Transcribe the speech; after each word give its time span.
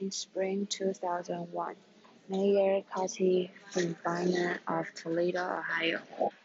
In 0.00 0.12
spring 0.12 0.66
two 0.66 0.92
thousand 0.92 1.52
one, 1.52 1.74
Mayor 2.28 2.82
Cathy 2.94 3.50
Fubiner 3.72 4.58
of 4.68 4.86
Toledo, 4.94 5.58
Ohio, 5.58 6.00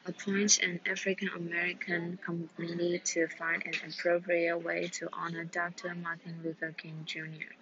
appoints 0.08 0.58
an 0.58 0.80
African-American 0.90 2.18
committee 2.26 3.00
to 3.00 3.28
find 3.28 3.64
an 3.66 3.74
appropriate 3.88 4.58
way 4.58 4.88
to 4.94 5.08
honor 5.14 5.44
Doctor 5.44 5.94
Martin 5.94 6.40
Luther 6.44 6.74
King, 6.76 7.04
Jr. 7.06 7.54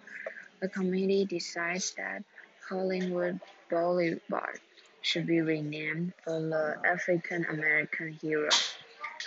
The 0.60 0.68
committee 0.68 1.26
decides 1.26 1.90
that 1.96 2.24
Collingwood 2.66 3.40
Boulevard 3.68 4.60
should 5.02 5.26
be 5.26 5.42
renamed 5.42 6.14
for 6.24 6.40
the 6.40 6.78
African-American 6.86 8.12
hero. 8.22 8.48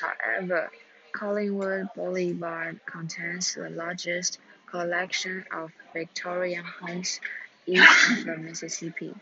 However, 0.01 0.71
Collingwood 1.15 1.87
Boulevard 1.95 2.79
contains 2.85 3.53
the 3.53 3.69
largest 3.69 4.37
collection 4.69 5.45
of 5.51 5.71
Victorian 5.93 6.65
homes 6.65 7.21
east 7.65 8.11
of 8.11 8.25
the 8.25 8.37
Mississippi, 8.37 9.13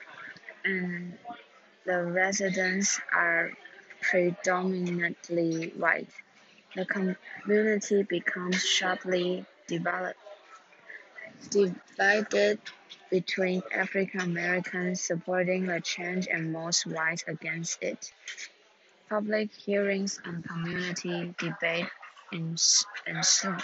and 0.66 1.18
the 1.86 2.04
residents 2.04 3.00
are 3.14 3.52
predominantly 4.02 5.72
white. 5.78 6.10
The 6.76 6.86
community 6.86 8.04
becomes 8.04 8.66
sharply 8.66 9.46
divided 9.68 10.16
between 13.12 13.62
African 13.72 14.22
Americans 14.22 15.02
supporting 15.02 15.68
the 15.68 15.80
change 15.80 16.28
and 16.28 16.52
most 16.52 16.88
whites 16.88 17.24
against 17.28 17.84
it. 17.84 18.12
Public 19.14 19.54
hearings 19.54 20.20
and 20.26 20.44
community 20.44 21.36
debate 21.38 21.86
ensue. 22.32 23.56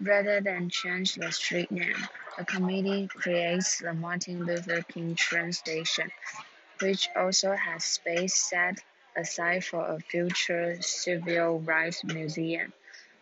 Rather 0.00 0.40
than 0.40 0.70
change 0.70 1.16
the 1.16 1.30
street 1.32 1.70
name, 1.70 2.08
the 2.38 2.46
committee 2.46 3.06
creates 3.08 3.80
the 3.80 3.92
Martin 3.92 4.46
Luther 4.46 4.80
King 4.80 5.16
train 5.16 5.52
station, 5.52 6.10
which 6.80 7.10
also 7.14 7.52
has 7.52 7.84
space 7.84 8.34
set 8.36 8.78
aside 9.14 9.62
for 9.66 9.84
a 9.86 10.00
future 10.00 10.80
civil 10.80 11.60
rights 11.60 12.02
museum. 12.02 12.72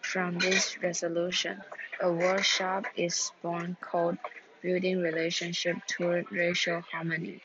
From 0.01 0.39
this 0.39 0.81
resolution, 0.81 1.61
a 2.01 2.13
workshop 2.13 2.85
is 2.97 3.33
born 3.43 3.77
called 3.81 4.17
Building 4.63 5.01
Relationship 5.03 5.77
Toward 5.89 6.31
Racial 6.31 6.83
Harmony, 6.93 7.43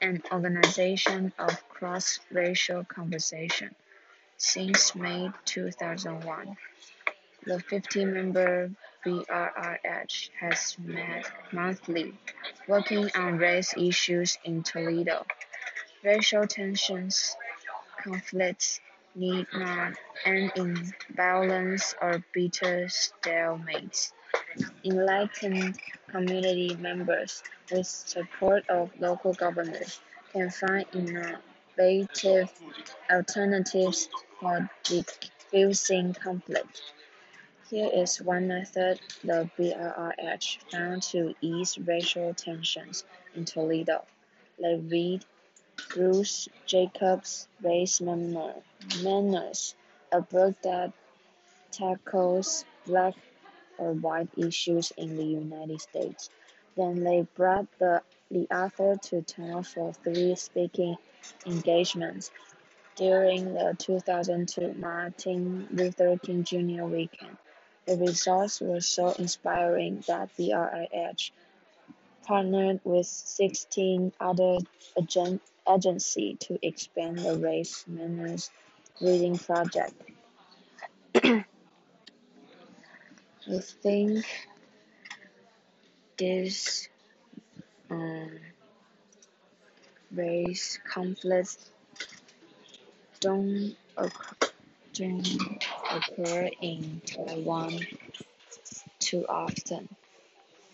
an 0.00 0.22
organization 0.32 1.32
of 1.38 1.68
cross-racial 1.68 2.84
conversation. 2.84 3.74
Since 4.36 4.94
May 4.94 5.30
2001, 5.44 6.56
the 7.44 7.58
50-member 7.70 8.70
BRRH 9.04 10.30
has 10.38 10.76
met 10.78 11.30
monthly, 11.52 12.14
working 12.68 13.10
on 13.14 13.38
race 13.38 13.74
issues 13.76 14.38
in 14.44 14.62
Toledo. 14.62 15.26
Racial 16.02 16.46
tensions, 16.46 17.36
conflicts 18.02 18.80
need 19.14 19.46
not 19.52 19.94
end 20.24 20.52
in 20.56 20.92
violence 21.14 21.94
or 22.00 22.22
bitter 22.32 22.86
stalemates. 22.86 24.12
Enlightened 24.84 25.78
community 26.10 26.76
members, 26.76 27.42
with 27.70 27.86
support 27.86 28.68
of 28.68 28.90
local 28.98 29.32
governors, 29.34 30.00
can 30.32 30.50
find 30.50 30.86
innovative 30.92 32.50
alternatives 33.10 34.08
for 34.40 34.68
diffusing 34.84 36.14
conflict. 36.14 36.82
Here 37.68 37.90
is 37.92 38.20
one 38.20 38.48
method 38.48 39.00
the 39.22 39.48
BRRH 39.56 40.58
found 40.72 41.02
to 41.04 41.34
ease 41.40 41.78
racial 41.78 42.34
tensions 42.34 43.04
in 43.34 43.44
Toledo. 43.44 44.04
They 44.60 44.76
read 44.76 45.24
Bruce 45.88 46.48
Jacobs' 46.66 47.46
Race 47.62 48.00
Manners, 48.00 49.74
a 50.12 50.20
book 50.20 50.60
that 50.62 50.92
tackles 51.70 52.64
black 52.86 53.14
or 53.80 53.92
white 53.94 54.28
issues 54.36 54.92
in 54.96 55.16
the 55.16 55.24
United 55.24 55.80
States. 55.80 56.30
Then 56.76 57.02
they 57.02 57.26
brought 57.34 57.66
the, 57.78 58.02
the 58.30 58.46
author 58.54 58.96
to 58.96 59.22
town 59.22 59.64
for 59.64 59.92
three 59.92 60.36
speaking 60.36 60.96
engagements 61.46 62.30
during 62.96 63.54
the 63.54 63.74
2002 63.78 64.74
Martin 64.78 65.66
Luther 65.72 66.18
King 66.18 66.44
Jr. 66.44 66.84
weekend. 66.84 67.36
The 67.86 67.96
results 67.96 68.60
were 68.60 68.80
so 68.80 69.12
inspiring 69.12 70.04
that 70.06 70.28
BRRH 70.36 71.30
partnered 72.24 72.80
with 72.84 73.06
sixteen 73.06 74.12
other 74.20 74.58
agencies 75.68 76.36
to 76.40 76.58
expand 76.64 77.18
the 77.18 77.36
Race 77.38 77.84
Manners 77.88 78.50
reading 79.00 79.38
project. 79.38 79.94
I 83.48 83.58
think 83.58 84.26
this 86.18 86.88
um, 87.90 88.30
race 90.12 90.78
conflicts 90.84 91.70
don't 93.20 93.74
occur 93.96 94.48
don't 94.92 95.64
occur 95.90 96.50
in 96.60 97.00
Taiwan 97.06 97.80
too 98.98 99.24
often 99.26 99.88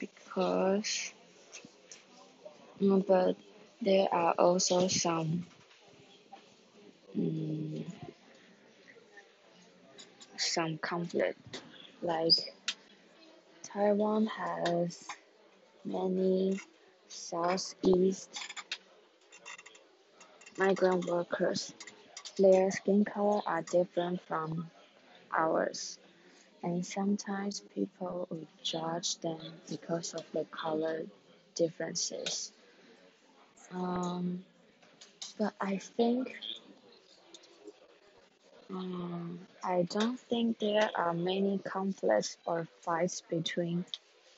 because 0.00 1.12
but 2.81 3.37
there 3.81 4.09
are 4.12 4.33
also 4.33 4.88
some 4.88 5.47
um, 7.16 7.84
some 10.37 10.78
conflict 10.78 11.62
like 12.03 12.55
Taiwan 13.66 14.27
has 14.27 15.09
many 15.84 16.60
southeast 17.09 18.41
migrant 20.59 21.06
workers 21.06 21.72
their 22.38 22.71
skin 22.71 23.04
color 23.04 23.41
are 23.47 23.62
different 23.62 24.21
from 24.22 24.71
ours, 25.34 25.99
and 26.62 26.84
sometimes 26.84 27.62
people 27.75 28.27
would 28.31 28.47
judge 28.62 29.16
them 29.21 29.41
because 29.71 30.12
of 30.12 30.25
the 30.33 30.44
color 30.50 31.04
differences. 31.54 32.53
Um, 33.72 34.44
but 35.38 35.54
I 35.60 35.78
think 35.78 36.34
um, 38.71 39.38
I 39.62 39.82
don't 39.88 40.19
think 40.19 40.59
there 40.59 40.91
are 40.94 41.12
many 41.12 41.59
conflicts 41.59 42.37
or 42.47 42.66
fights 42.82 43.22
between 43.28 43.84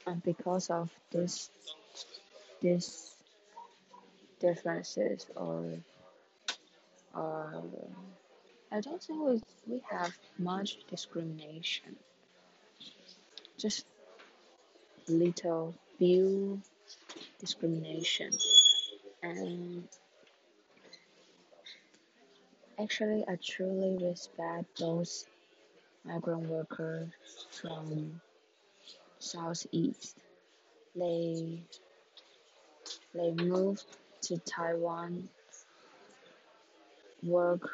and 0.06 0.22
because 0.22 0.70
of 0.70 0.90
this 1.10 1.50
this 2.60 3.14
differences 4.40 5.26
or 5.36 5.64
uh, 7.14 7.60
I 8.70 8.80
don't 8.80 9.02
think 9.02 9.24
we, 9.24 9.42
we 9.66 9.82
have 9.90 10.16
much 10.38 10.78
discrimination. 10.90 11.96
Just 13.56 13.86
little 15.08 15.74
few 15.98 16.60
discrimination. 17.40 18.32
And 19.22 19.88
actually, 22.80 23.24
I 23.28 23.36
truly 23.42 23.98
respect 24.04 24.78
those 24.78 25.26
migrant 26.04 26.48
workers 26.48 27.08
from 27.50 28.20
Southeast. 29.18 30.16
They 30.96 31.60
they 33.14 33.30
moved 33.32 33.84
to 34.22 34.38
Taiwan 34.38 35.28
work 37.22 37.68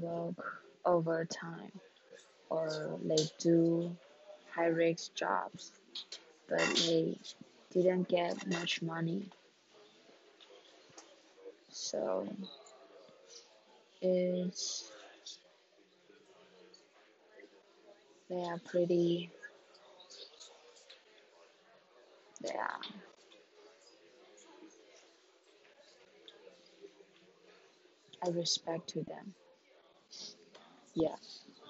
work 0.00 0.62
overtime 0.84 1.72
or 2.50 2.98
they 3.04 3.24
do 3.38 3.96
high 4.54 4.66
risk 4.66 5.14
jobs 5.14 5.72
but 6.48 6.60
they 6.86 7.16
didn't 7.72 8.08
get 8.08 8.46
much 8.46 8.82
money 8.82 9.28
so 11.70 12.26
it's 14.02 14.90
they 18.30 18.36
are 18.44 18.58
pretty 18.66 19.30
they 22.42 22.50
are 22.50 22.80
I 28.24 28.30
respect 28.30 28.88
to 28.90 29.02
them. 29.04 29.34
Yeah. 30.94 31.16